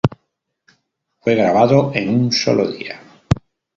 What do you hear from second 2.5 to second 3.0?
día.